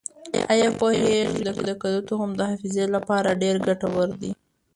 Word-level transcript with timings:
آیا 0.53 0.69
پوهېږئ 0.79 1.21
چې 1.33 1.41
د 1.69 1.71
کدو 1.81 1.99
تخم 2.09 2.31
د 2.35 2.41
حافظې 2.49 2.85
لپاره 2.95 3.39
ډېر 3.41 3.55
ګټور 3.67 4.09
دی؟ 4.21 4.31